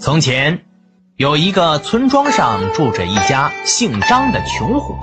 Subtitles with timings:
[0.00, 0.64] 从前，
[1.16, 4.96] 有一个村庄上住着一家姓张的穷户，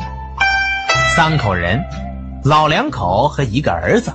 [1.16, 1.86] 三口人，
[2.44, 4.12] 老两口和一个儿子，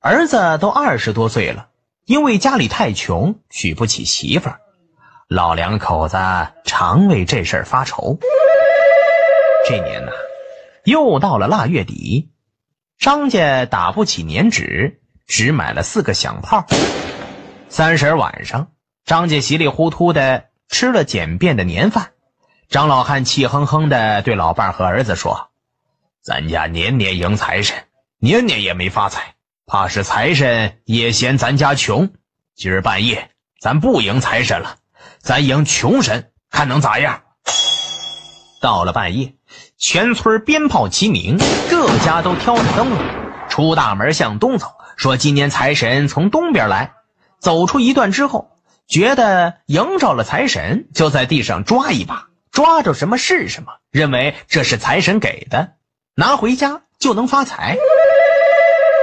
[0.00, 1.68] 儿子都二十多岁了，
[2.06, 4.58] 因为家里太穷，娶不起媳妇儿，
[5.28, 6.18] 老两口子
[6.64, 8.18] 常为这事儿发愁。
[9.68, 10.10] 这年呢，
[10.82, 12.32] 又到了腊月底，
[12.98, 16.66] 张家打不起年纸，只买了四个响炮。
[17.68, 18.72] 三十晚上。
[19.10, 22.12] 张家稀里糊涂的吃了简便的年饭，
[22.68, 25.50] 张老汉气哼哼的对老伴儿和儿子说
[26.22, 27.76] ：“咱家年年迎财神，
[28.20, 29.34] 年年也没发财，
[29.66, 32.10] 怕是财神也嫌咱家穷。
[32.54, 33.30] 今儿半夜
[33.60, 34.76] 咱不迎财神了，
[35.18, 37.22] 咱迎穷神，看能咋样？”
[38.62, 39.34] 到了半夜，
[39.76, 41.36] 全村鞭炮齐鸣，
[41.68, 43.00] 各家都挑着灯笼
[43.48, 46.92] 出大门向东走，说今年财神从东边来。
[47.40, 48.46] 走出一段之后。
[48.90, 55.74] 觉得迎着了财神，就在地上抓一把，抓着什么是什么，认为这是财神给的，
[56.16, 57.76] 拿回家就能发财。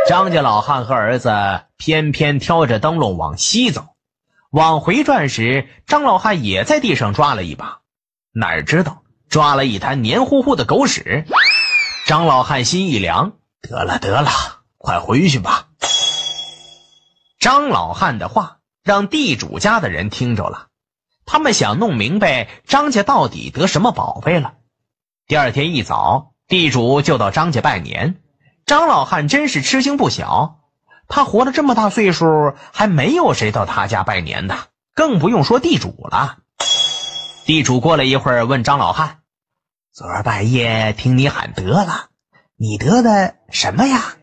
[0.09, 3.95] 张家老汉和儿子偏偏挑着灯笼往西走，
[4.51, 7.79] 往回转时，张老汉也在地上抓了一把，
[8.33, 11.25] 哪知道抓了一滩黏糊糊的狗屎。
[12.05, 14.29] 张老汉心一凉，得了得了，
[14.77, 15.67] 快回去吧。
[17.39, 18.56] 张老汉的话。
[18.87, 20.67] 让地主家的人听着了，
[21.25, 24.53] 他们想弄明白张家到底得什么宝贝了。
[25.27, 28.15] 第二天一早，地主就到张家拜年。
[28.65, 30.61] 张老汉真是吃惊不小，
[31.09, 34.57] 他活了这么大岁数，还没有谁到他家拜年的，
[34.95, 36.37] 更不用说地主了。
[37.43, 39.19] 地主过了一会儿，问张老汉
[39.91, 42.07] ：“昨儿半夜听你喊得了，
[42.55, 44.15] 你得的什么呀？”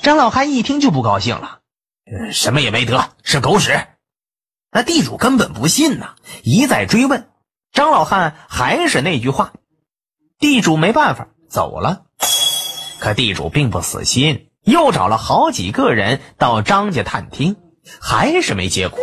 [0.00, 1.55] 张老汉一听就不高兴了。
[2.32, 3.86] 什么也没得，是狗屎！
[4.70, 7.28] 那地主根本不信呐，一再追问，
[7.72, 9.52] 张老汉还是那句话。
[10.38, 12.04] 地主没办法走了，
[13.00, 17.56] 可地主并不死心，又找了好几个人到张家探听，
[18.00, 19.00] 还是没结果。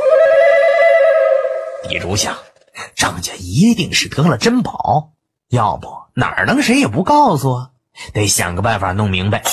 [1.89, 2.37] 地主想，
[2.95, 5.11] 张家一定是得了珍宝，
[5.49, 7.69] 要不哪能谁也不告诉啊？
[8.13, 9.43] 得想个办法弄明白。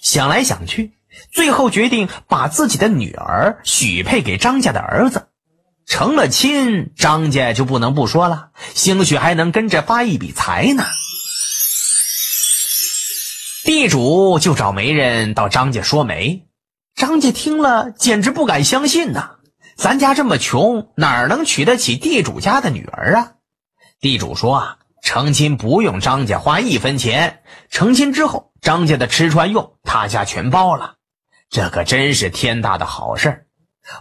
[0.00, 0.94] 想来想去。
[1.30, 5.28] 最后决定把自己的女儿许配给张家的儿子，
[5.86, 10.84] 成了亲，张家就不能不说了，兴许还能跟着发一笔财呢。
[13.64, 16.46] 地主就找媒人到张家说媒，
[16.94, 19.36] 张家听了简直不敢相信呐！
[19.76, 23.32] 咱家这么穷，哪能娶得起地主家的女儿啊？
[24.00, 30.96] 地主说啊，成亲不用张家花一分钱，成亲之后，张家的吃穿用他家全包了。
[31.52, 33.46] 这可真是天大的好事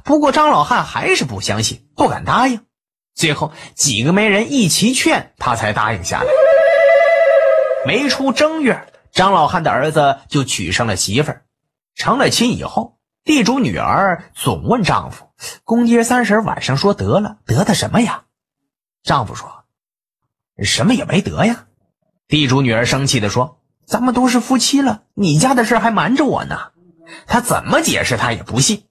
[0.05, 2.65] 不过张老汉还是不相信，不敢答应。
[3.13, 6.27] 最后几个媒人一齐劝，他才答应下来。
[7.85, 11.43] 没出正月，张老汉的儿子就娶上了媳妇儿，
[11.93, 15.29] 成了亲以后，地主女儿总问丈夫
[15.65, 18.23] ：“公爹三十晚上说得了，得的什么呀？”
[19.03, 19.65] 丈夫说
[20.63, 21.65] ：“什么也没得呀。”
[22.29, 26.71] 地主女儿生气地说：“咱们都是夫妻了，你家的事还瞒着我呢。”
[27.27, 28.85] 他怎么解释，他也不信。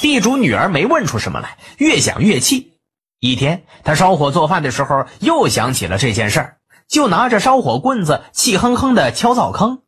[0.00, 2.72] 地主女儿没问出什么来，越想越气。
[3.20, 6.56] 一天，他烧火做饭的时候，又想起了这件事儿，
[6.88, 9.80] 就拿着烧火棍子，气哼哼的敲灶坑。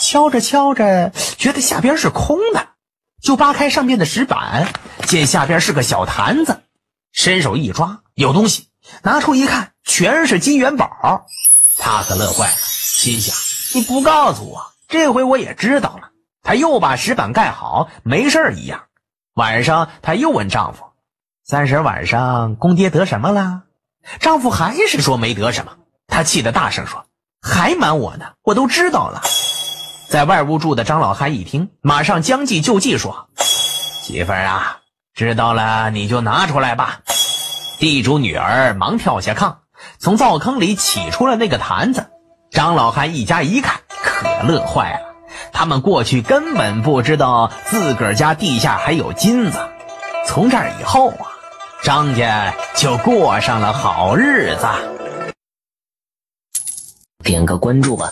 [0.00, 2.68] 敲着敲着，觉得下边是空的，
[3.20, 4.72] 就扒开上面的石板，
[5.06, 6.62] 见下边是个小坛子，
[7.12, 8.68] 伸手一抓，有东西，
[9.02, 11.26] 拿出一看，全是金元宝。
[11.80, 13.34] 他可乐坏了，心想：
[13.74, 16.10] 你不告诉我，这回我也知道了。
[16.48, 18.84] 他又把石板盖好，没事一样。
[19.34, 20.82] 晚上，他又问丈夫
[21.44, 23.64] ：“三十晚上，公爹得什么了？”
[24.18, 25.72] 丈夫还是说没得什么。
[26.06, 27.04] 他气得大声说
[27.46, 28.24] ：“还瞒我呢！
[28.42, 29.20] 我都知道了。”
[30.08, 34.78] 在外屋住的张老汉一听，马上将计就计说：“媳妇儿啊，
[35.12, 37.00] 知道了你就拿出来吧。”
[37.78, 39.56] 地主女儿忙跳下炕，
[39.98, 42.08] 从灶坑里取出了那个坛子。
[42.50, 45.07] 张老汉一家一看，可乐坏了。
[45.52, 49.58] 他们过去根本不知道自个儿家地下还有金子，
[50.26, 51.26] 从这儿以后啊，
[51.82, 54.66] 张家就过上了好日子。
[57.24, 58.10] 点个关注吧。